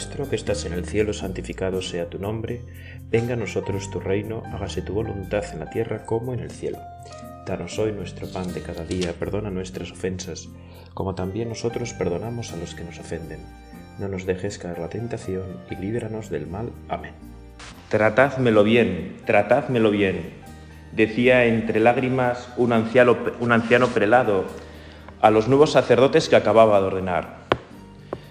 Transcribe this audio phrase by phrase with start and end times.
[0.00, 2.62] nuestro que estás en el cielo, santificado sea tu nombre,
[3.10, 6.78] venga a nosotros tu reino, hágase tu voluntad en la tierra como en el cielo.
[7.44, 10.48] Danos hoy nuestro pan de cada día, perdona nuestras ofensas,
[10.94, 13.40] como también nosotros perdonamos a los que nos ofenden.
[13.98, 16.70] No nos dejes caer la tentación y líbranos del mal.
[16.88, 17.12] Amén.
[17.90, 20.30] Tratádmelo bien, tratádmelo bien,
[20.92, 24.46] decía entre lágrimas un anciano, un anciano prelado
[25.20, 27.39] a los nuevos sacerdotes que acababa de ordenar.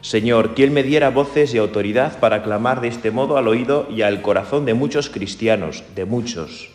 [0.01, 3.87] Señor, que Él me diera voces y autoridad para clamar de este modo al oído
[3.89, 6.69] y al corazón de muchos cristianos, de muchos.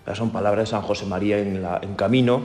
[0.00, 2.42] Estas son palabras de San José María en, en camino,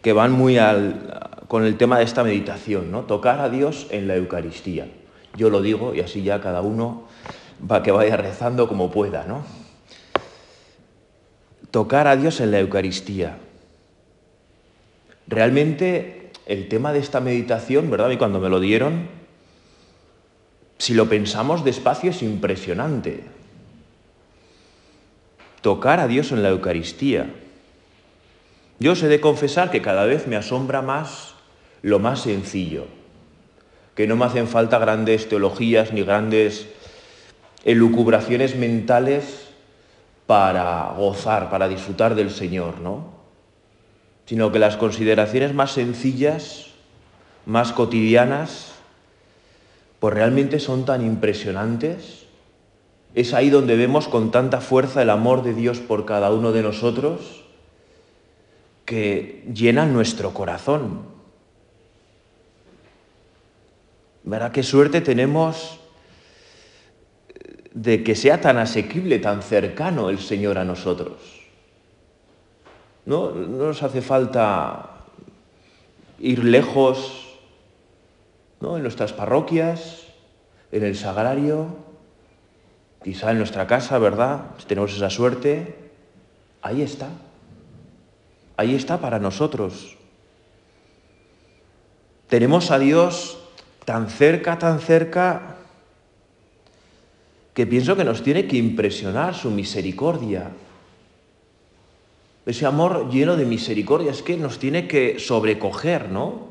[0.00, 3.02] que van muy al, con el tema de esta meditación, ¿no?
[3.02, 4.86] Tocar a Dios en la Eucaristía.
[5.36, 7.04] Yo lo digo y así ya cada uno
[7.68, 9.42] va que vaya rezando como pueda, ¿no?
[11.70, 13.38] Tocar a Dios en la Eucaristía.
[15.26, 16.17] Realmente
[16.48, 18.10] el tema de esta meditación, ¿verdad?
[18.10, 19.06] Y cuando me lo dieron,
[20.78, 23.22] si lo pensamos despacio es impresionante.
[25.60, 27.30] Tocar a Dios en la Eucaristía.
[28.78, 31.34] Yo os he de confesar que cada vez me asombra más
[31.82, 32.86] lo más sencillo,
[33.94, 36.68] que no me hacen falta grandes teologías ni grandes
[37.64, 39.48] elucubraciones mentales
[40.26, 43.17] para gozar, para disfrutar del Señor, ¿no?
[44.28, 46.66] Sino que las consideraciones más sencillas,
[47.46, 48.72] más cotidianas,
[50.00, 52.26] pues realmente son tan impresionantes.
[53.14, 56.62] Es ahí donde vemos con tanta fuerza el amor de Dios por cada uno de
[56.62, 57.42] nosotros
[58.84, 61.06] que llenan nuestro corazón.
[64.24, 65.80] ¿Verdad qué suerte tenemos
[67.72, 71.37] de que sea tan asequible, tan cercano el Señor a nosotros?
[73.08, 74.90] No, nos hace falta
[76.18, 77.38] ir lejos,
[78.60, 78.76] ¿no?
[78.76, 80.02] En nuestras parroquias,
[80.72, 81.68] en el sagrario,
[83.02, 84.50] quizá en nuestra casa, ¿verdad?
[84.58, 85.74] Si tenemos esa suerte,
[86.60, 87.08] ahí está.
[88.58, 89.96] Ahí está para nosotros.
[92.28, 93.38] Tenemos a Dios
[93.86, 95.56] tan cerca, tan cerca,
[97.54, 100.50] que pienso que nos tiene que impresionar su misericordia,
[102.48, 106.48] ese amor lleno de misericordia, es que nos tiene que sobrecoger, ¿no?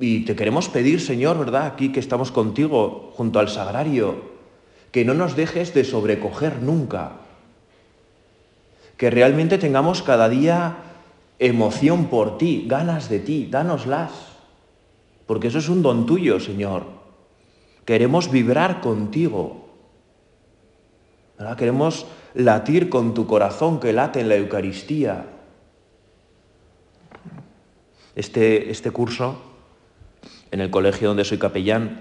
[0.00, 1.66] Y te queremos pedir, Señor, ¿verdad?
[1.66, 4.16] Aquí que estamos contigo, junto al sagrario,
[4.90, 7.18] que no nos dejes de sobrecoger nunca.
[8.96, 10.78] Que realmente tengamos cada día
[11.38, 14.10] emoción por ti, ganas de ti, dánoslas.
[15.26, 16.84] Porque eso es un don tuyo, Señor.
[17.84, 19.68] Queremos vibrar contigo.
[21.38, 21.56] ¿verdad?
[21.56, 22.06] Queremos
[22.38, 25.26] latir con tu corazón que late en la Eucaristía.
[28.14, 29.42] Este, este curso,
[30.52, 32.00] en el colegio donde soy capellán,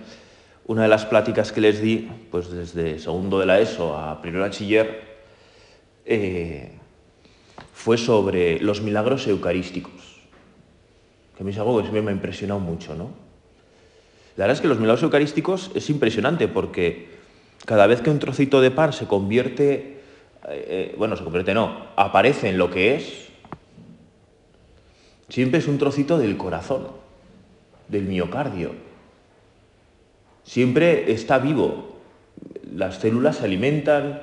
[0.68, 4.44] una de las pláticas que les di, pues desde segundo de la ESO a primero
[4.44, 5.02] bachiller,
[6.06, 6.72] eh,
[7.74, 10.22] fue sobre los milagros eucarísticos,
[11.36, 13.10] que a mí es algo que siempre me ha impresionado mucho, ¿no?
[14.36, 17.08] La verdad es que los milagros eucarísticos es impresionante porque
[17.66, 19.97] cada vez que un trocito de pan se convierte
[20.50, 23.28] eh, bueno, se convierte no, aparece en lo que es,
[25.30, 26.88] siempre es un trocito del corazón,
[27.88, 28.72] del miocardio.
[30.44, 31.98] Siempre está vivo.
[32.74, 34.22] Las células se alimentan,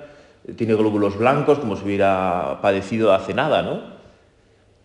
[0.57, 3.95] tiene glóbulos blancos como si hubiera padecido hace nada, ¿no?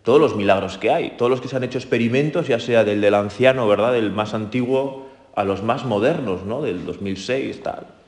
[0.02, 3.00] Todos los milagros que hay, todos los que se han hecho experimentos, ya sea del
[3.00, 3.92] del anciano, ¿verdad?
[3.92, 6.60] Del más antiguo a los más modernos, ¿no?
[6.62, 7.99] Del 2006, tal.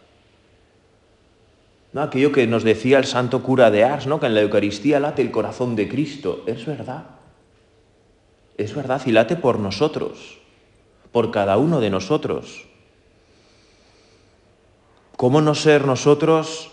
[1.92, 2.02] ¿No?
[2.02, 4.20] Aquello que nos decía el santo cura de Ars, ¿no?
[4.20, 6.42] que en la Eucaristía late el corazón de Cristo.
[6.46, 7.04] Es verdad.
[8.56, 10.38] Es verdad y late por nosotros,
[11.10, 12.66] por cada uno de nosotros.
[15.16, 16.70] ¿Cómo no ser nosotros,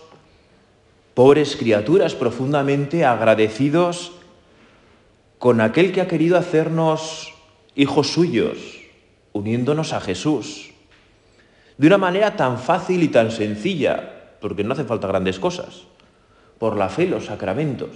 [1.13, 4.13] pobres criaturas, profundamente agradecidos
[5.37, 7.33] con aquel que ha querido hacernos
[7.75, 8.57] hijos suyos,
[9.33, 10.71] uniéndonos a Jesús?
[11.77, 15.83] De una manera tan fácil y tan sencilla, porque no hace falta grandes cosas,
[16.57, 17.89] por la fe y los sacramentos,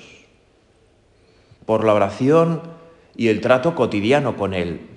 [1.65, 2.61] por la oración
[3.15, 4.89] y el trato cotidiano con Él.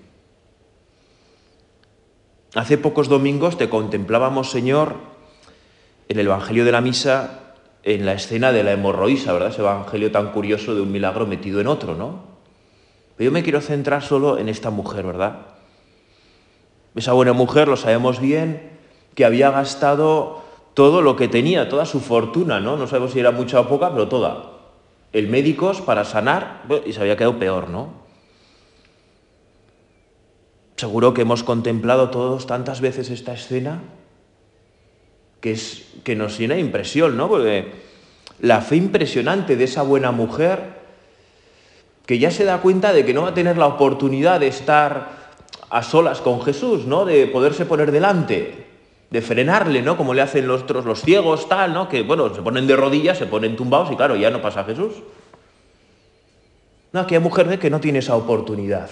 [2.54, 4.94] Hace pocos domingos te contemplábamos, Señor,
[6.08, 9.50] en el Evangelio de la Misa, en la escena de la hemorroísa, ¿verdad?
[9.50, 12.24] Ese Evangelio tan curioso de un milagro metido en otro, ¿no?
[13.16, 15.38] Pero yo me quiero centrar solo en esta mujer, ¿verdad?
[16.94, 18.70] Esa buena mujer, lo sabemos bien,
[19.14, 20.45] que había gastado
[20.76, 22.76] todo lo que tenía, toda su fortuna, ¿no?
[22.76, 24.58] No sabemos si era mucha o poca, pero toda.
[25.10, 27.94] El médicos para sanar, y se había quedado peor, ¿no?
[30.76, 33.80] Seguro que hemos contemplado todos tantas veces esta escena
[35.40, 37.26] que, es, que nos llena de impresión, ¿no?
[37.26, 37.72] Porque
[38.40, 40.76] la fe impresionante de esa buena mujer
[42.04, 45.30] que ya se da cuenta de que no va a tener la oportunidad de estar
[45.70, 47.06] a solas con Jesús, ¿no?
[47.06, 48.65] De poderse poner delante,
[49.10, 49.96] de frenarle, ¿no?
[49.96, 51.88] Como le hacen los otros, los ciegos, tal, ¿no?
[51.88, 54.94] Que, bueno, se ponen de rodillas, se ponen tumbados y claro, ya no pasa Jesús.
[56.92, 58.90] No, aquella mujer ve que no tiene esa oportunidad.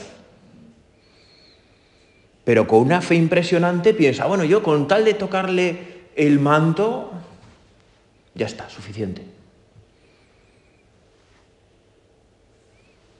[2.45, 7.11] Pero con una fe impresionante piensa, bueno, yo con tal de tocarle el manto,
[8.35, 9.23] ya está, suficiente.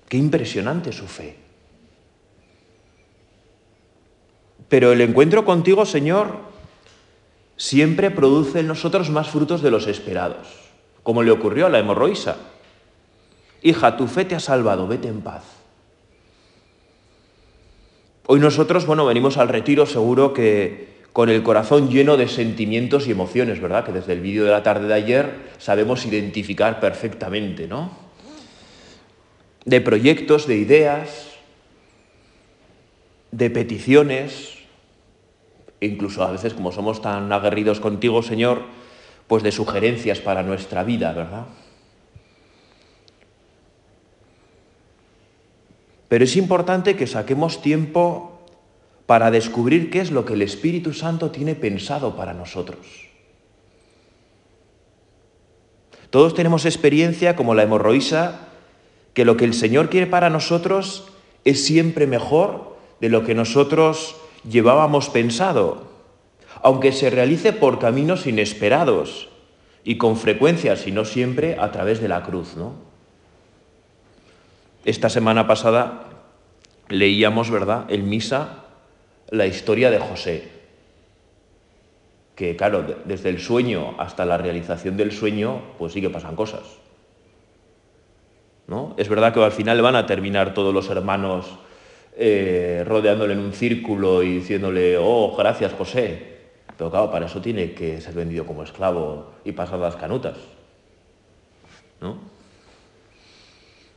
[0.09, 1.37] Qué impresionante su fe.
[4.69, 6.54] Pero el encuentro contigo, Señor,
[7.57, 10.49] siempre produce en nosotros más frutos de los esperados,
[11.03, 12.37] como le ocurrió a la hemorroísa.
[13.63, 15.45] Hija, tu fe te ha salvado, vete en paz.
[18.27, 23.13] Hoy nosotros, bueno, venimos al retiro seguro que con el corazón lleno de sentimientos y
[23.13, 23.85] emociones, ¿verdad?
[23.85, 27.91] Que desde el vídeo de la tarde de ayer sabemos identificar perfectamente, ¿no?
[29.65, 31.29] De proyectos, de ideas,
[33.31, 34.59] de peticiones,
[35.87, 38.63] incluso a veces como somos tan aguerridos contigo, Señor,
[39.27, 41.47] pues de sugerencias para nuestra vida, ¿verdad?
[46.09, 48.41] Pero es importante que saquemos tiempo
[49.07, 52.87] para descubrir qué es lo que el Espíritu Santo tiene pensado para nosotros.
[56.11, 58.49] Todos tenemos experiencia como la hemorroísa,
[59.15, 61.09] que lo que el Señor quiere para nosotros
[61.45, 64.17] es siempre mejor de lo que nosotros
[64.49, 65.85] llevábamos pensado,
[66.63, 69.29] aunque se realice por caminos inesperados
[69.85, 72.73] y con frecuencia, si no siempre, a través de la cruz, ¿no?
[74.85, 76.05] Esta semana pasada
[76.89, 78.65] leíamos, ¿verdad?, en misa
[79.31, 80.49] la historia de José,
[82.37, 86.63] que claro, desde el sueño hasta la realización del sueño, pues sí que pasan cosas.
[88.67, 88.95] ¿No?
[88.97, 91.47] Es verdad que al final van a terminar todos los hermanos
[92.17, 96.35] eh, rodeándole en un círculo y diciéndole, oh, gracias José.
[96.77, 100.37] Pero claro, para eso tiene que ser vendido como esclavo y pasar las canutas.
[102.01, 102.19] ¿No?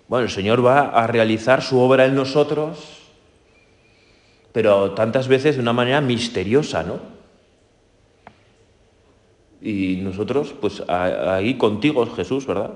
[0.07, 3.01] Bueno, el Señor va a realizar su obra en nosotros,
[4.53, 6.99] pero tantas veces de una manera misteriosa, ¿no?
[9.61, 12.73] Y nosotros, pues ahí contigo, Jesús, ¿verdad?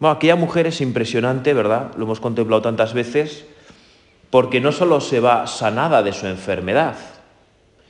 [0.00, 1.92] Bueno, aquella mujer es impresionante, ¿verdad?
[1.96, 3.46] Lo hemos contemplado tantas veces,
[4.30, 6.96] porque no solo se va sanada de su enfermedad,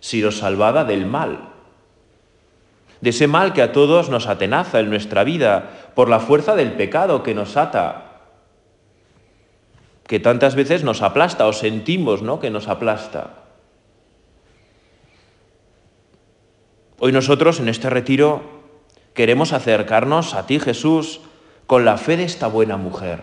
[0.00, 1.50] sino salvada del mal
[3.00, 6.72] de ese mal que a todos nos atenaza en nuestra vida, por la fuerza del
[6.72, 8.20] pecado que nos ata,
[10.06, 12.40] que tantas veces nos aplasta o sentimos ¿no?
[12.40, 13.34] que nos aplasta.
[16.98, 18.42] Hoy nosotros en este retiro
[19.14, 21.22] queremos acercarnos a ti, Jesús,
[21.70, 23.20] con la fe de esta buena mujer,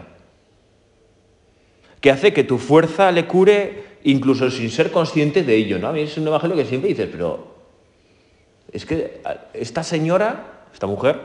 [1.99, 5.79] que hace que tu fuerza le cure incluso sin ser consciente de ello.
[5.79, 5.89] ¿no?
[5.89, 7.55] A mí es un evangelio que siempre dices, pero
[8.71, 9.19] es que
[9.53, 11.19] esta señora, esta mujer,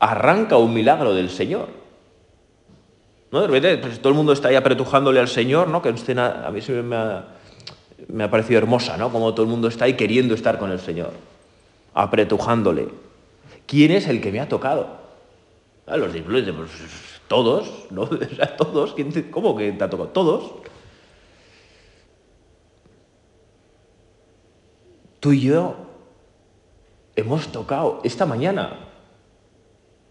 [0.00, 1.68] arranca un milagro del Señor.
[3.32, 3.40] ¿No?
[3.40, 5.80] De repente, pues, todo el mundo está ahí apretujándole al Señor, ¿no?
[5.80, 7.24] Que en escena a mí me ha,
[8.08, 9.10] me ha parecido hermosa, ¿no?
[9.10, 11.12] Como todo el mundo está ahí queriendo estar con el Señor,
[11.94, 12.88] apretujándole.
[13.66, 15.03] ¿Quién es el que me ha tocado?
[15.86, 16.44] Ah, los discípulos
[17.28, 18.02] todos, ¿no?
[18.10, 18.94] O sea, todos.
[19.30, 20.08] ¿Cómo que te ha tocado?
[20.10, 20.52] Todos.
[25.20, 25.76] Tú y yo
[27.16, 28.78] hemos tocado esta mañana.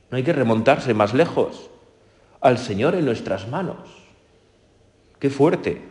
[0.10, 1.70] No hay que remontarse más lejos.
[2.42, 3.77] Al Señor en nuestras manos.
[5.20, 5.82] Qué fuerte.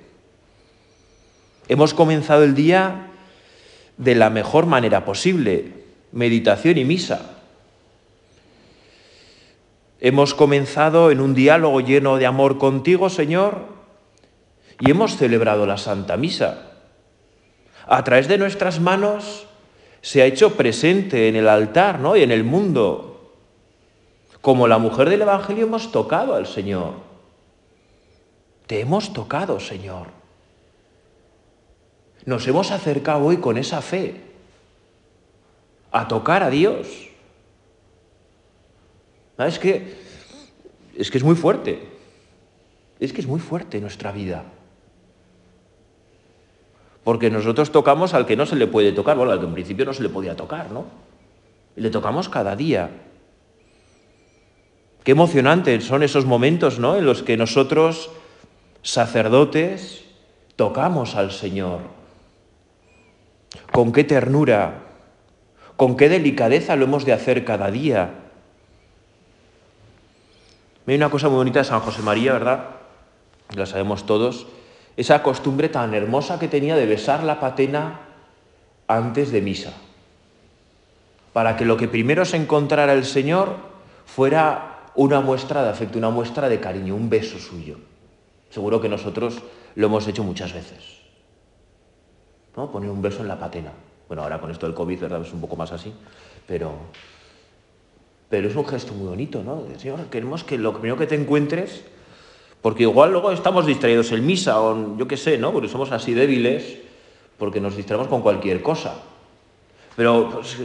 [1.69, 3.09] Hemos comenzado el día
[3.97, 5.73] de la mejor manera posible,
[6.12, 7.41] meditación y misa.
[10.04, 13.62] Hemos comenzado en un diálogo lleno de amor contigo, Señor,
[14.78, 16.73] y hemos celebrado la Santa Misa
[17.87, 19.47] a través de nuestras manos
[20.00, 22.16] se ha hecho presente en el altar ¿no?
[22.16, 23.30] y en el mundo.
[24.40, 26.94] Como la mujer del Evangelio hemos tocado al Señor.
[28.66, 30.09] Te hemos tocado, Señor.
[32.25, 34.21] Nos hemos acercado hoy con esa fe
[35.90, 36.87] a tocar a Dios.
[39.46, 39.94] Es que,
[40.96, 41.82] es que es muy fuerte.
[43.00, 44.44] Es que es muy fuerte nuestra vida.
[47.04, 49.84] Porque nosotros tocamos al que no se le puede tocar, bueno, al que en principio
[49.84, 50.84] no se le podía tocar, ¿no?
[51.76, 52.90] Y le tocamos cada día.
[55.02, 56.96] Qué emocionantes son esos momentos, ¿no?
[56.96, 58.11] En los que nosotros
[58.82, 60.04] sacerdotes,
[60.56, 61.80] tocamos al Señor.
[63.72, 64.82] Con qué ternura,
[65.76, 68.22] con qué delicadeza lo hemos de hacer cada día.
[70.87, 72.71] Hay una cosa muy bonita de San José María, ¿verdad?
[73.55, 74.47] La sabemos todos.
[74.97, 78.01] Esa costumbre tan hermosa que tenía de besar la patena
[78.89, 79.73] antes de misa.
[81.33, 83.57] Para que lo que primero se encontrara el Señor
[84.05, 87.79] fuera una muestra de afecto, una muestra de cariño, un beso suyo.
[88.51, 89.41] Seguro que nosotros
[89.77, 91.01] lo hemos hecho muchas veces.
[92.57, 92.71] ¿No?
[92.71, 93.73] Poner un beso en la patena.
[94.09, 95.23] Bueno, ahora con esto del COVID, ¿verdad?
[95.23, 95.91] Es un poco más así,
[96.47, 96.75] pero,
[98.33, 99.62] pero es un gesto muy bonito, ¿no?
[99.77, 101.83] Señor, queremos que lo primero que te encuentres,
[102.62, 105.53] porque igual luego estamos distraídos en misa o yo qué sé, ¿no?
[105.53, 106.79] Porque somos así débiles,
[107.37, 109.03] porque nos distraemos con cualquier cosa.
[109.97, 110.57] Pero pues,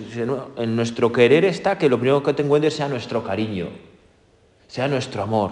[0.56, 3.68] en nuestro querer está que lo primero que te encuentres sea nuestro cariño,
[4.70, 5.52] sea nuestro amor.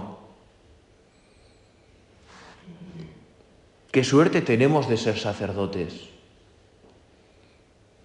[3.91, 5.99] Qué suerte tenemos de ser sacerdotes,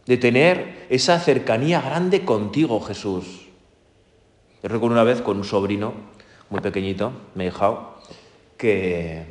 [0.04, 3.49] de tener esa cercanía grande contigo, Jesús.
[4.62, 5.94] Yo recuerdo una vez con un sobrino
[6.50, 7.98] muy pequeñito, me dejado,
[8.58, 9.24] que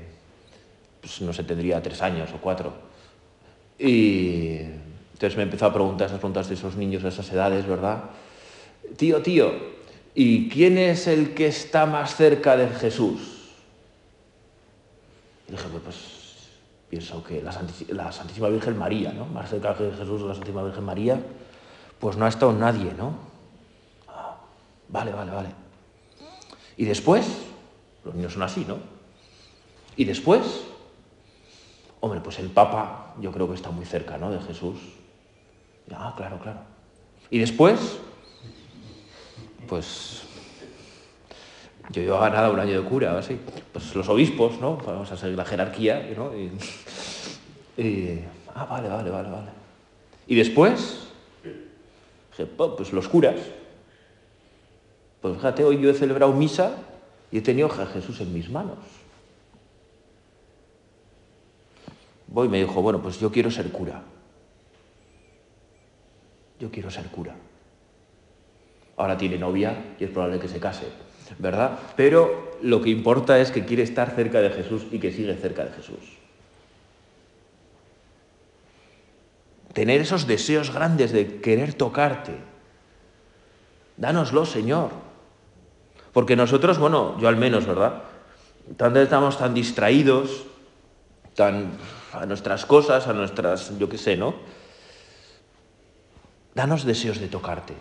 [1.02, 2.74] pues, no sé, tendría tres años o cuatro.
[3.78, 4.58] Y
[5.14, 8.06] entonces me empezó a preguntar esas preguntas de esos niños de esas edades, ¿verdad?
[8.98, 9.52] Tío, tío,
[10.16, 13.52] ¿y quién es el que está más cerca de Jesús?
[15.48, 15.96] Y dije, pues,
[16.90, 19.26] pienso que la, Santísima Virgen María, ¿no?
[19.26, 21.20] Más cerca de Jesús, la Santísima Virgen María,
[22.00, 23.29] pues no ha estado nadie, ¿no?
[24.90, 25.50] Vale, vale, vale.
[26.78, 27.26] Y después,
[28.04, 28.78] los niños son así, ¿no?
[29.96, 30.64] Y después,
[32.00, 34.32] hombre, pues el Papa yo creo que está muy cerca, ¿no?
[34.32, 34.78] De Jesús.
[35.94, 36.60] Ah, claro, claro.
[37.30, 38.00] Y después,
[39.68, 40.24] pues
[41.92, 43.40] yo llevaba nada un año de cura, así.
[43.74, 44.78] Pues los obispos, ¿no?
[44.78, 46.32] Vamos a seguir la jerarquía, ¿no?
[47.78, 48.24] Y,
[48.56, 49.50] ah, vale, vale, vale, vale.
[50.28, 51.08] Y después,
[52.58, 53.36] pues los curas.
[55.22, 56.78] Pues fíjate, hoy yo he celebrado misa
[57.32, 58.78] y he tenido a Jesús en mis manos.
[62.28, 64.04] Voy y me dijo, bueno, pues yo quiero ser cura.
[66.60, 67.36] Yo quiero ser cura.
[68.98, 70.86] Ahora tiene novia y es probable que se case.
[71.38, 71.78] ¿verdad?
[71.96, 75.66] Pero lo que importa es que quiere estar cerca de Jesús y que sigue cerca
[75.66, 76.18] de Jesús.
[79.74, 82.34] Tener esos deseos grandes de querer tocarte.
[83.98, 84.92] Dánoslo, Señor.
[86.14, 88.04] Porque nosotros, bueno, yo al menos, ¿verdad?
[88.78, 90.44] Tanto estamos tan distraídos,
[91.36, 91.72] tan
[92.14, 94.34] a nuestras cosas, a nuestras, yo qué sé, ¿no?
[96.56, 97.74] Danos deseos de tocarte,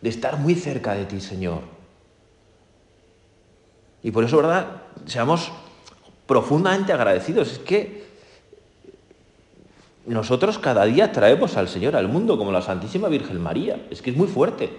[0.00, 1.60] de estar muy cerca de ti, Señor.
[4.02, 4.82] Y por eso, ¿verdad?
[5.06, 5.52] Seamos
[6.26, 7.52] profundamente agradecidos.
[7.52, 8.02] Es que
[10.06, 13.86] nosotros cada día traemos al Señor al mundo como la Santísima Virgen María.
[13.90, 14.70] Es que es muy fuerte.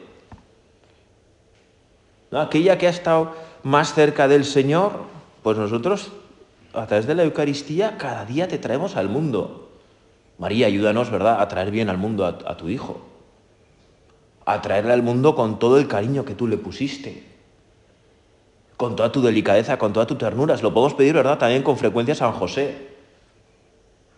[2.41, 4.91] Aquella que ha estado más cerca del Señor,
[5.41, 6.11] pues nosotros
[6.73, 9.69] a través de la Eucaristía cada día te traemos al mundo.
[10.37, 13.01] María, ayúdanos, ¿verdad?, a traer bien al mundo a, a tu Hijo.
[14.45, 17.33] A traerle al mundo con todo el cariño que tú le pusiste
[18.83, 20.57] con toda tu delicadeza, con toda tu ternura.
[20.57, 21.37] Se lo podemos pedir, ¿verdad?
[21.37, 22.89] También con frecuencia a San José.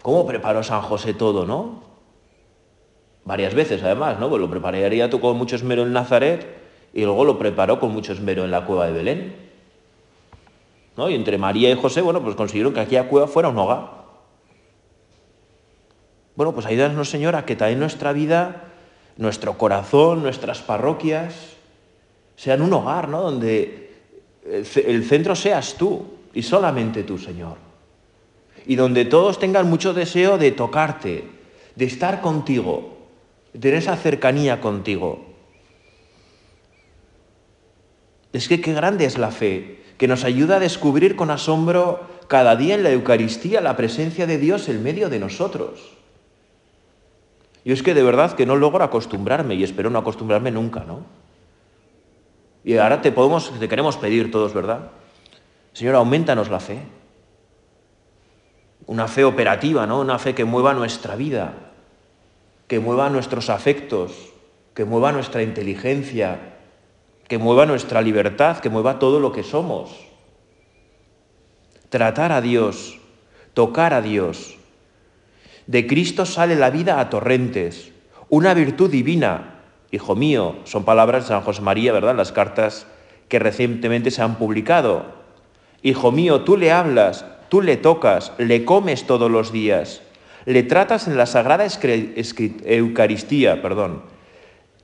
[0.02, 1.84] ¿Cómo preparó San José todo, no?
[3.26, 4.28] Varias veces, además, ¿no?
[4.28, 6.65] Pues lo prepararía tú con mucho esmero en Nazaret
[6.96, 9.36] y luego lo preparó con mucho esmero en la cueva de Belén.
[10.96, 11.10] ¿No?
[11.10, 14.06] Y entre María y José, bueno, pues consiguieron que aquella cueva fuera un hogar.
[16.38, 18.72] Bueno, pues ayúdanos, Señor, a que también nuestra vida,
[19.18, 21.58] nuestro corazón, nuestras parroquias,
[22.38, 23.24] sean un hogar, ¿no?
[23.24, 23.94] Donde
[24.46, 27.58] el centro seas tú y solamente tú, Señor.
[28.66, 31.28] Y donde todos tengan mucho deseo de tocarte,
[31.76, 33.00] de estar contigo,
[33.52, 35.35] de tener esa cercanía contigo.
[38.36, 42.58] Es que qué grande es la fe, que nos ayuda a descubrir con asombro cada
[42.58, 45.94] día en la Eucaristía la presencia de Dios en medio de nosotros.
[47.64, 51.06] Yo es que de verdad que no logro acostumbrarme y espero no acostumbrarme nunca, ¿no?
[52.66, 54.92] Y ahora te podemos, te queremos pedir todos, ¿verdad?
[55.72, 56.80] Señor, aumentanos la fe.
[58.86, 60.02] Una fe operativa, ¿no?
[60.02, 61.54] Una fe que mueva nuestra vida,
[62.68, 64.12] que mueva nuestros afectos,
[64.74, 66.55] que mueva nuestra inteligencia,
[67.28, 69.92] que mueva nuestra libertad, que mueva todo lo que somos.
[71.90, 73.00] Tratar a Dios,
[73.54, 74.58] tocar a Dios.
[75.68, 77.92] De Cristo sale la vida a torrentes,
[78.30, 79.56] una virtud divina
[79.96, 82.18] Hijo mío, son palabras de San José María, ¿verdad?
[82.18, 82.86] Las cartas
[83.30, 85.06] que recientemente se han publicado.
[85.84, 90.02] Hijo mío, tú le hablas, tú le tocas, le comes todos los días,
[90.46, 91.66] le tratas en la sagrada
[92.66, 94.02] Eucaristía, perdón,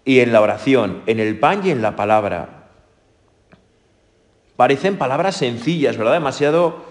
[0.06, 2.68] y en la oración, en el pan y en la palabra.
[4.56, 6.14] Parecen palabras sencillas, ¿verdad?
[6.14, 6.84] Demasiado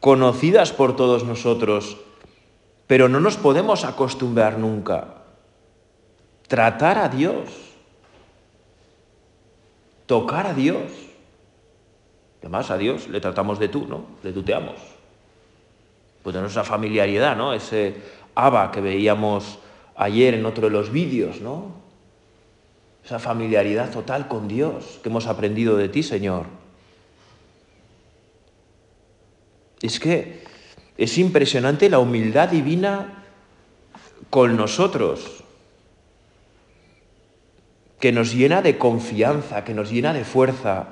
[0.00, 1.98] conocidas por todos nosotros,
[2.86, 5.22] pero no nos podemos acostumbrar nunca.
[6.48, 7.48] Tratar a Dios,
[10.06, 10.92] tocar a Dios.
[12.40, 14.04] Además, a Dios le tratamos de tú, ¿no?
[14.22, 14.76] Le tuteamos.
[16.22, 17.54] Pues tenemos esa familiaridad, ¿no?
[17.54, 17.94] Ese
[18.34, 19.58] Aba que veíamos
[19.96, 21.83] ayer en otro de los vídeos, ¿no?
[23.04, 26.46] Esa familiaridad total con Dios que hemos aprendido de ti, Señor.
[29.82, 30.42] Es que
[30.96, 33.24] es impresionante la humildad divina
[34.30, 35.44] con nosotros,
[38.00, 40.88] que nos llena de confianza, que nos llena de fuerza.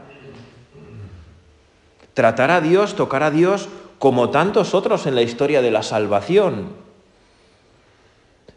[2.13, 6.82] Tratar a Dios, tocar a Dios como tantos otros en la historia de la salvación,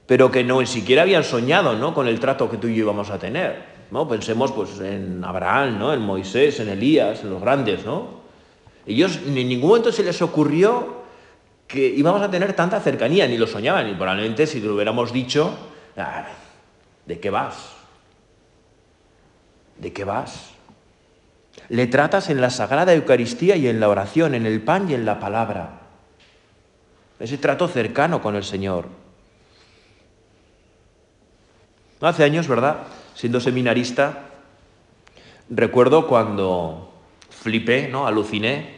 [0.08, 1.94] pero que no siquiera habían soñado ¿no?
[1.94, 3.76] con el trato que tú y yo íbamos a tener.
[3.92, 4.08] ¿no?
[4.08, 5.94] Pensemos pues, en Abraham, ¿no?
[5.94, 8.26] en Moisés, en Elías, en los grandes, ¿no?
[8.86, 11.06] Ellos en ningún momento se les ocurrió
[11.68, 15.58] que íbamos a tener tanta cercanía, ni lo soñaban, y probablemente si lo hubiéramos dicho,
[15.98, 16.28] ah,
[17.06, 17.72] ¿de qué vas?
[19.80, 20.52] ¿De qué vas?
[21.70, 25.06] Le tratas en la Sagrada Eucaristía y en la oración, en el pan y en
[25.06, 25.82] la palabra.
[27.20, 28.86] Ese trato cercano con el Señor.
[32.08, 32.84] Hace años, ¿verdad?
[33.16, 34.30] Siendo seminarista,
[35.50, 36.94] recuerdo cuando
[37.30, 38.06] flipé, ¿no?
[38.08, 38.76] Aluciné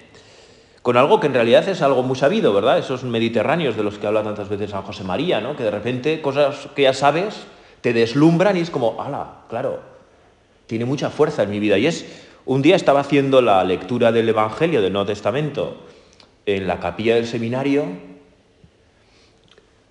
[0.88, 2.78] con algo que en realidad es algo muy sabido, ¿verdad?
[2.78, 5.58] Esos mediterráneos de los que habla tantas veces San José María, ¿no?
[5.58, 7.46] Que de repente cosas que ya sabes
[7.82, 9.82] te deslumbran y es como, ala, claro,
[10.66, 11.78] tiene mucha fuerza en mi vida.
[11.78, 12.06] Y es,
[12.46, 15.76] un día estaba haciendo la lectura del Evangelio del Nuevo Testamento
[16.46, 17.84] en la capilla del seminario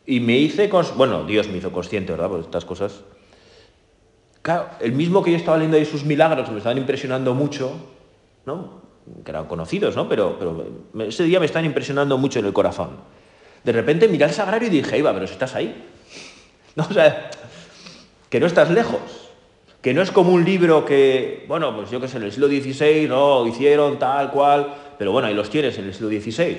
[0.07, 2.31] y me hice, bueno, Dios me hizo consciente, ¿verdad?
[2.31, 3.03] Por estas cosas.
[4.47, 7.73] Claro, el mismo que yo estaba leyendo ahí sus milagros, me estaban impresionando mucho,
[8.45, 8.81] ¿no?
[9.25, 10.09] que eran conocidos, ¿no?
[10.09, 10.65] Pero, pero
[11.05, 12.91] ese día me están impresionando mucho en el corazón.
[13.65, 15.85] De repente miré al sagrario y dije, Iba, pero si estás ahí.
[16.77, 16.89] No, o
[18.31, 19.01] que no estás lejos.
[19.83, 22.47] Que no es como un libro que, bueno, pues yo qué sé, en el siglo
[22.47, 26.57] XVI, no, hicieron tal cual, pero bueno, ahí los tienes en el siglo XVI.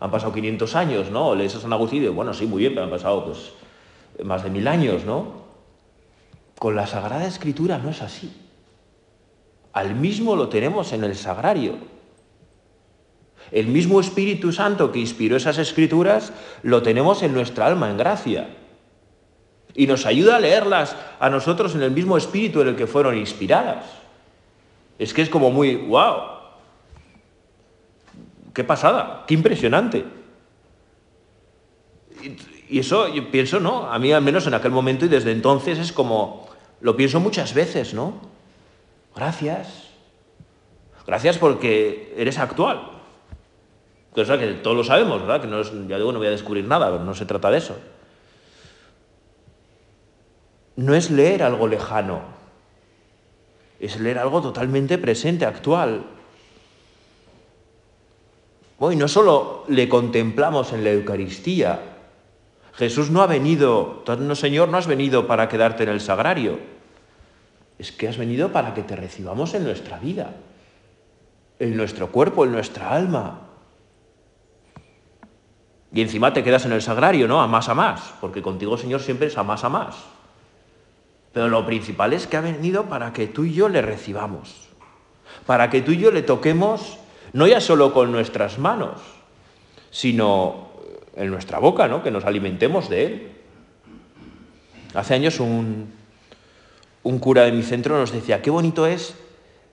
[0.00, 1.36] Han pasado 500 años, ¿no?
[1.36, 3.52] Lees a San Agustín bueno, sí, muy bien, pero han pasado pues
[4.24, 5.41] más de mil años, ¿no?
[6.58, 8.32] Con la Sagrada Escritura no es así.
[9.72, 11.76] Al mismo lo tenemos en el sagrario.
[13.50, 18.48] El mismo Espíritu Santo que inspiró esas escrituras lo tenemos en nuestra alma, en gracia.
[19.74, 23.16] Y nos ayuda a leerlas a nosotros en el mismo espíritu en el que fueron
[23.16, 23.86] inspiradas.
[24.98, 26.16] Es que es como muy, wow.
[28.52, 30.04] Qué pasada, qué impresionante.
[32.72, 33.92] Y eso yo pienso, ¿no?
[33.92, 36.48] A mí al menos en aquel momento y desde entonces es como,
[36.80, 38.14] lo pienso muchas veces, ¿no?
[39.14, 39.90] Gracias.
[41.06, 42.80] Gracias porque eres actual.
[44.14, 45.42] Cosa que todos lo sabemos, ¿verdad?
[45.42, 47.76] Que no ya digo, no voy a descubrir nada, pero no se trata de eso.
[50.76, 52.22] No es leer algo lejano,
[53.80, 56.06] es leer algo totalmente presente, actual.
[58.78, 61.91] Hoy no solo le contemplamos en la Eucaristía,
[62.74, 66.58] Jesús no ha venido, no Señor, no has venido para quedarte en el sagrario
[67.82, 70.34] es que has venido para que te recibamos en nuestra vida,
[71.58, 73.40] en nuestro cuerpo, en nuestra alma.
[75.92, 77.42] Y encima te quedas en el sagrario, ¿no?
[77.42, 79.96] A más a más, porque contigo, Señor, siempre es a más a más.
[81.32, 84.68] Pero lo principal es que ha venido para que tú y yo le recibamos,
[85.44, 86.98] para que tú y yo le toquemos,
[87.32, 89.00] no ya solo con nuestras manos,
[89.90, 90.68] sino
[91.16, 92.02] en nuestra boca, ¿no?
[92.02, 93.28] Que nos alimentemos de Él.
[94.94, 95.92] Hace años un,
[97.02, 99.14] un cura de mi centro nos decía, qué bonito es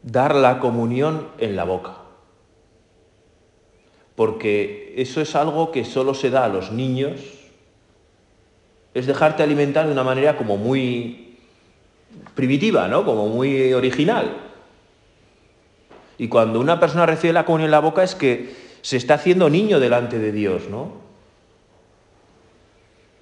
[0.04, 1.98] dar la comunión en la boca.
[4.16, 7.22] Porque eso es algo que solo se da a los niños,
[8.94, 11.38] es dejarte alimentar de una manera como muy
[12.36, 13.06] primitiva, ¿no?
[13.06, 14.36] Como muy original.
[16.18, 19.50] Y cuando una persona recibe la comunión en la boca es que se está haciendo
[19.50, 21.09] niño delante de Dios, ¿no?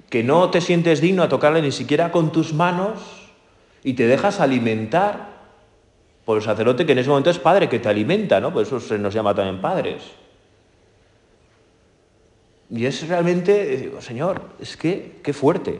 [0.09, 2.99] Que no te sientes digno a tocarle ni siquiera con tus manos,
[3.83, 5.37] y te dejas alimentar
[6.25, 8.51] por el sacerdote que en ese momento es padre que te alimenta, ¿no?
[8.51, 10.03] Por eso se nos llama también padres.
[12.69, 15.79] Y es realmente, Señor, es que, qué fuerte.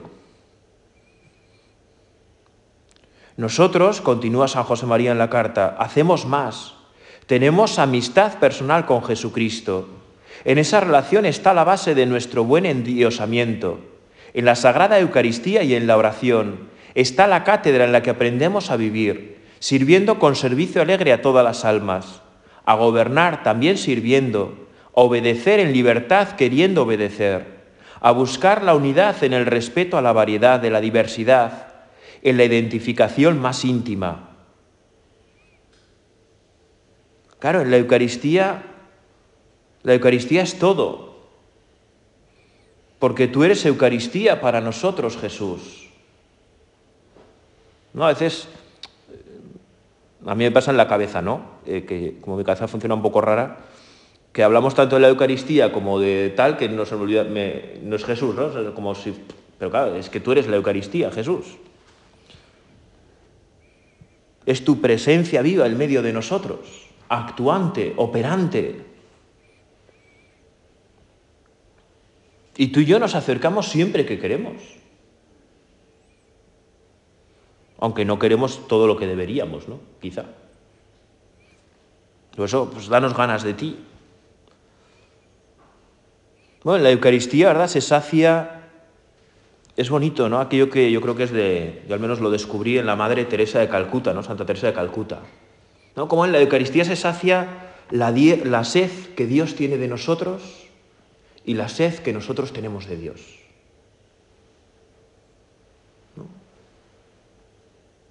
[3.36, 6.76] Nosotros, continúa San José María en la carta, hacemos más.
[7.26, 9.90] Tenemos amistad personal con Jesucristo.
[10.46, 13.80] En esa relación está la base de nuestro buen endiosamiento.
[14.34, 18.72] En la Sagrada Eucaristía y en la oración está la cátedra en la que aprendemos
[18.72, 22.22] a vivir, sirviendo con servicio alegre a todas las almas,
[22.66, 27.58] a gobernar también sirviendo, a obedecer en libertad queriendo obedecer,
[28.02, 31.68] a buscar la unidad en el respeto a la variedad de la diversidad,
[32.22, 34.32] en la identificación más íntima.
[37.40, 38.64] Claro, en la Eucaristía,
[39.84, 41.17] la Eucaristía es todo,
[43.00, 45.88] porque tú eres Eucaristía para nosotros, Jesús.
[47.94, 48.48] No, a veces,
[50.26, 51.42] a mí me pasa en la cabeza, ¿no?
[51.66, 53.58] Eh, que como mi cabeza funciona un poco rara,
[54.32, 58.06] que hablamos tanto de la Eucaristía como de tal que no se olvida, no es
[58.06, 58.74] Jesús, ¿no?
[58.74, 59.14] Como si,
[59.58, 61.58] pero claro, es que tú eres la Eucaristía, Jesús.
[64.46, 66.60] Es tu presencia viva en medio de nosotros,
[67.10, 68.86] actuante, operante.
[72.58, 74.56] Y tú y yo nos acercamos siempre que queremos.
[77.80, 79.80] Aunque no queremos todo lo que deberíamos, ¿no?
[80.02, 80.26] Quizá.
[82.36, 83.78] Por eso, pues danos ganas de ti.
[86.64, 87.68] Bueno, la Eucaristía, ¿verdad?
[87.68, 88.70] Se sacia.
[89.76, 90.40] Es bonito, ¿no?
[90.40, 91.84] Aquello que yo creo que es de.
[91.88, 94.24] Yo al menos lo descubrí en la Madre Teresa de Calcuta, ¿no?
[94.24, 95.22] Santa Teresa de Calcuta.
[95.96, 96.08] ¿No?
[96.08, 100.67] Como en la Eucaristía se sacia la, la sed que Dios tiene de nosotros
[101.48, 103.22] y la sed que nosotros tenemos de Dios.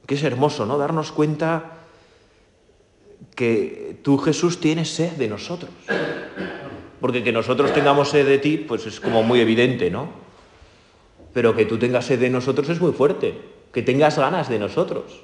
[0.06, 0.78] Que es hermoso, ¿no?
[0.78, 1.76] Darnos cuenta
[3.34, 5.70] que tú, Jesús, tienes sed de nosotros.
[6.98, 10.08] Porque que nosotros tengamos sed de ti, pues es como muy evidente, ¿no?
[11.34, 13.38] Pero que tú tengas sed de nosotros es muy fuerte.
[13.70, 15.22] Que tengas ganas de nosotros.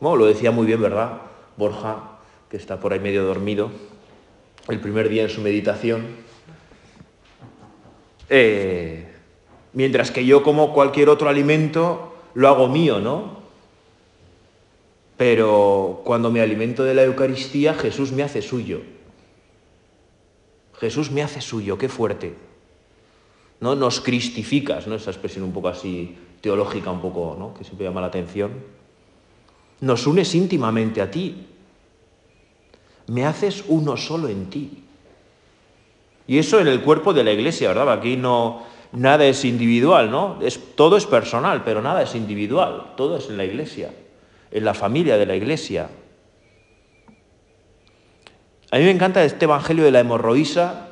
[0.00, 1.20] Lo decía muy bien, ¿verdad?
[1.56, 3.70] Borja, que está por ahí medio dormido,
[4.68, 6.06] el primer día en su meditación.
[8.30, 9.06] Eh,
[9.72, 13.40] mientras que yo como cualquier otro alimento, lo hago mío, ¿no?
[15.16, 18.80] Pero cuando me alimento de la Eucaristía, Jesús me hace suyo.
[20.78, 22.34] Jesús me hace suyo, qué fuerte.
[23.60, 23.74] ¿No?
[23.74, 24.94] Nos cristificas, ¿no?
[24.94, 27.52] Esa expresión un poco así teológica, un poco, ¿no?
[27.52, 28.79] Que siempre llama la atención
[29.80, 31.46] nos unes íntimamente a ti.
[33.06, 34.84] Me haces uno solo en ti.
[36.26, 37.92] Y eso en el cuerpo de la iglesia, ¿verdad?
[37.92, 38.62] Aquí no
[38.92, 40.38] nada es individual, ¿no?
[40.42, 42.92] Es, todo es personal, pero nada es individual.
[42.96, 43.90] Todo es en la iglesia,
[44.50, 45.88] en la familia de la iglesia.
[48.70, 50.88] A mí me encanta este evangelio de la hemorroísa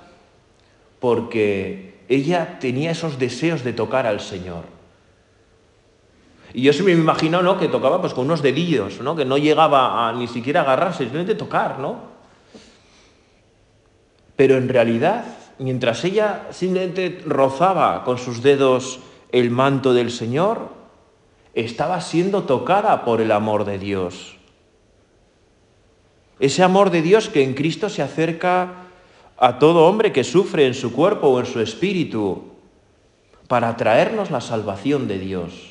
[0.98, 4.77] porque ella tenía esos deseos de tocar al Señor.
[6.54, 7.58] Y yo siempre me imagino ¿no?
[7.58, 9.14] que tocaba pues, con unos dedillos, ¿no?
[9.14, 12.18] que no llegaba a ni siquiera agarrarse, simplemente tocar, ¿no?
[14.36, 15.24] Pero en realidad,
[15.58, 19.00] mientras ella simplemente rozaba con sus dedos
[19.32, 20.68] el manto del Señor,
[21.54, 24.36] estaba siendo tocada por el amor de Dios.
[26.38, 28.86] Ese amor de Dios que en Cristo se acerca
[29.36, 32.44] a todo hombre que sufre en su cuerpo o en su espíritu
[33.48, 35.67] para traernos la salvación de Dios.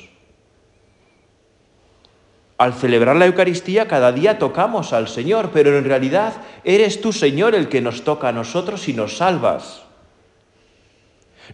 [2.58, 7.54] Al celebrar la Eucaristía cada día tocamos al Señor, pero en realidad eres tú, Señor,
[7.54, 9.84] el que nos toca a nosotros y nos salvas.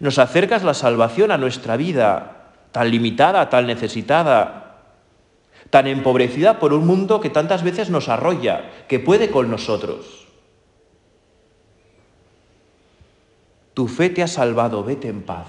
[0.01, 4.79] Nos acercas la salvación a nuestra vida, tan limitada, tan necesitada,
[5.69, 10.27] tan empobrecida por un mundo que tantas veces nos arrolla, que puede con nosotros.
[13.75, 15.47] Tu fe te ha salvado, vete en paz.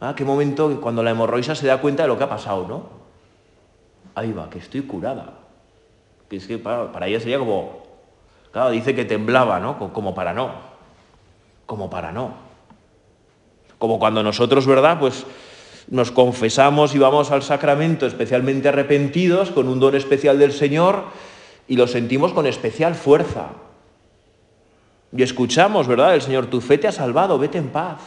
[0.00, 0.14] ¿Ah?
[0.16, 2.98] Qué momento cuando la hemorroisa se da cuenta de lo que ha pasado, ¿no?
[4.18, 5.34] ahí va, que estoy curada.
[6.28, 7.82] Que es que para, ella sería como,
[8.52, 9.92] claro, dice que temblaba, ¿no?
[9.92, 10.50] Como para no,
[11.66, 12.32] como para no.
[13.78, 14.98] Como cuando nosotros, ¿verdad?
[14.98, 15.24] Pues
[15.88, 21.04] nos confesamos y vamos al sacramento especialmente arrepentidos, con un don especial del Señor,
[21.66, 23.46] y lo sentimos con especial fuerza.
[25.16, 26.14] Y escuchamos, ¿verdad?
[26.14, 27.98] El Señor, tu fe te ha salvado, vete en paz.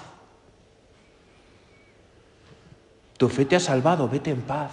[3.21, 4.71] Tu fe te ha salvado, vete en paz.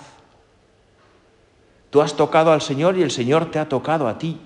[1.90, 4.40] Tú has tocado al Señor y el Señor te ha tocado a ti.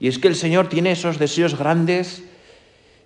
[0.00, 2.24] Y es que el Señor tiene esos deseos grandes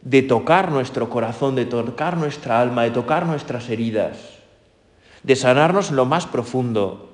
[0.02, 4.38] de tocar nuestro corazón, de tocar nuestra alma, de tocar nuestras heridas,
[5.24, 7.10] de sanarnos en lo más profundo.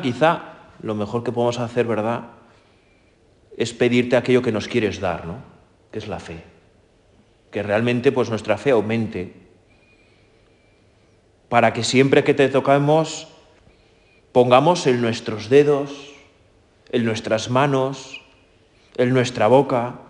[0.00, 0.42] quizá
[0.80, 2.22] lo mejor que podemos hacer, ¿verdad?,
[3.56, 5.38] es pedirte aquello que nos quieres dar, ¿no?
[5.90, 6.51] que es la fe.
[7.52, 9.32] Que realmente pues nuestra fe aumente.
[11.48, 13.28] Para que siempre que te toquemos
[14.32, 16.12] pongamos en nuestros dedos,
[16.90, 18.20] en nuestras manos,
[18.96, 20.00] en nuestra boca,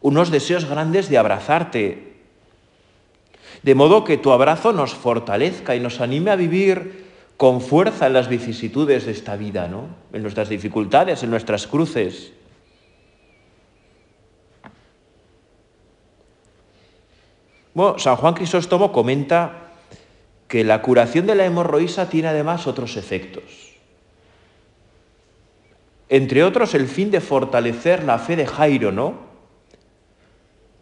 [0.00, 2.16] unos deseos grandes de abrazarte.
[3.62, 8.12] De modo que tu abrazo nos fortalezca y nos anime a vivir con fuerza en
[8.12, 9.88] las vicisitudes de esta vida, ¿no?
[10.12, 12.32] En nuestras dificultades, en nuestras cruces.
[17.76, 19.68] Bueno, San Juan Crisóstomo comenta
[20.48, 23.44] que la curación de la hemorroísa tiene además otros efectos.
[26.08, 29.12] Entre otros, el fin de fortalecer la fe de Jairo, ¿no?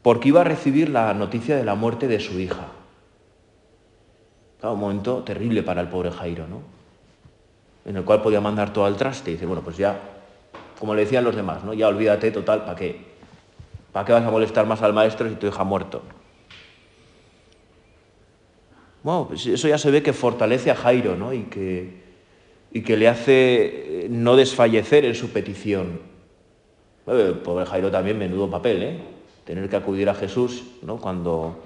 [0.02, 2.68] Porque iba a recibir la noticia de la muerte de su hija
[4.72, 6.62] un momento terrible para el pobre Jairo, ¿no?
[7.84, 9.98] En el cual podía mandar todo al traste y dice, bueno, pues ya,
[10.78, 11.74] como le decían los demás, ¿no?
[11.74, 13.04] Ya olvídate, total, ¿para qué?
[13.92, 16.02] ¿Para qué vas a molestar más al maestro si tu hija ha muerto?
[19.04, 21.32] Bueno, pues eso ya se ve que fortalece a Jairo, ¿no?
[21.32, 22.00] Y que,
[22.72, 26.00] y que le hace no desfallecer en su petición.
[27.06, 28.98] el pobre Jairo también, menudo papel, ¿eh?
[29.44, 30.96] Tener que acudir a Jesús, ¿no?
[30.96, 31.62] Cuando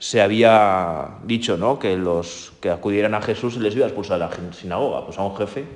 [0.00, 1.78] se había dicho ¿no?
[1.78, 5.22] que los que acudieran a Jesús les iba a expulsar de la sinagoga, pues a
[5.22, 5.66] un jefe.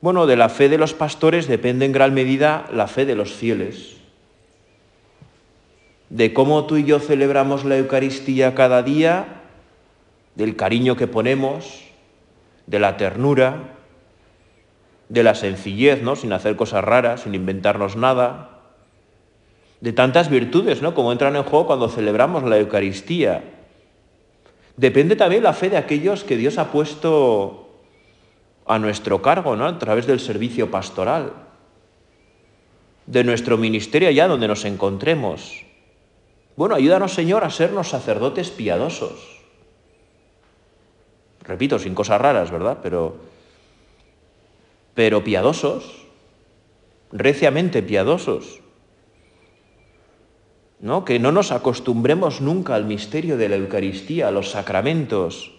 [0.00, 3.32] Bueno, de la fe de los pastores depende en gran medida la fe de los
[3.32, 3.97] fieles.
[6.18, 9.42] De cómo tú y yo celebramos la Eucaristía cada día,
[10.34, 11.84] del cariño que ponemos,
[12.66, 13.76] de la ternura,
[15.08, 16.16] de la sencillez, ¿no?
[16.16, 18.62] sin hacer cosas raras, sin inventarnos nada,
[19.80, 20.92] de tantas virtudes, ¿no?
[20.92, 23.44] Como entran en juego cuando celebramos la Eucaristía.
[24.76, 27.78] Depende también la fe de aquellos que Dios ha puesto
[28.66, 29.66] a nuestro cargo, ¿no?
[29.66, 31.32] A través del servicio pastoral,
[33.06, 35.67] de nuestro ministerio allá donde nos encontremos.
[36.58, 39.12] Bueno, ayúdanos, Señor, a sernos sacerdotes piadosos.
[41.44, 42.78] Repito, sin cosas raras, ¿verdad?
[42.82, 43.14] Pero,
[44.92, 46.04] pero piadosos,
[47.12, 48.58] reciamente piadosos
[50.80, 51.04] ¿no?
[51.04, 55.52] que no nos acostumbremos nunca al misterio de la Eucaristía, a los sacramentos.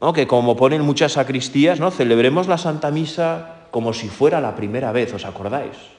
[0.00, 0.12] ¿no?
[0.12, 1.90] Que como ponen muchas sacristías, ¿no?
[1.90, 5.95] celebremos la Santa Misa como si fuera la primera vez, ¿os acordáis?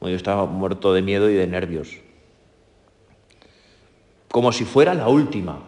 [0.00, 1.96] Yo estaba muerto de miedo y de nervios.
[4.30, 5.58] Como si fuera la última.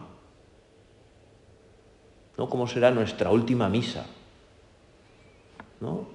[2.37, 2.49] ¿No?
[2.49, 4.07] ¿Cómo será nuestra última misa?
[5.81, 6.07] ¿No?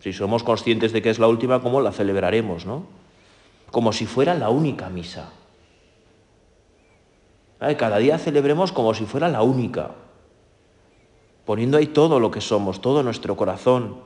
[0.00, 2.84] Si somos conscientes de que es la última, ¿cómo la celebraremos, no?
[3.70, 5.30] Como si fuera la única misa.
[7.58, 9.90] Cada día celebremos como si fuera la única,
[11.44, 13.98] poniendo ahí todo lo que somos, todo nuestro corazón.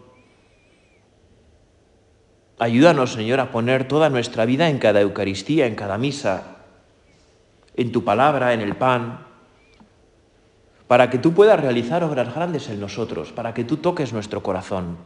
[2.64, 6.56] Ayúdanos, Señor, a poner toda nuestra vida en cada Eucaristía, en cada misa,
[7.76, 9.18] en tu palabra, en el pan,
[10.86, 14.96] para que tú puedas realizar obras grandes en nosotros, para que tú toques nuestro corazón.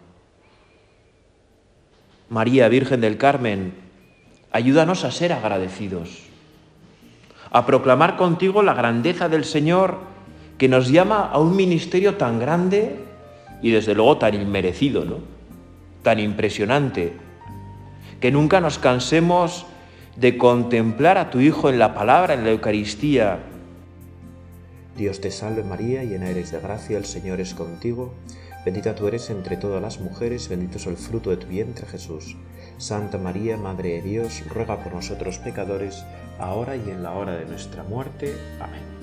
[2.29, 3.75] María Virgen del Carmen,
[4.53, 6.29] ayúdanos a ser agradecidos,
[7.51, 9.99] a proclamar contigo la grandeza del Señor
[10.59, 13.01] que nos llama a un ministerio tan grande
[13.63, 15.17] y desde luego tan inmerecido, ¿no?
[16.05, 17.27] tan impresionante,
[18.21, 19.67] que nunca nos cansemos
[20.17, 23.39] de contemplar a tu Hijo en la palabra, en la Eucaristía.
[24.97, 28.13] Dios te salve María, llena eres de gracia, el Señor es contigo.
[28.65, 32.37] Bendita tú eres entre todas las mujeres, bendito es el fruto de tu vientre Jesús.
[32.79, 36.05] Santa María, Madre de Dios, ruega por nosotros pecadores,
[36.39, 38.35] ahora y en la hora de nuestra muerte.
[38.61, 38.98] Amén.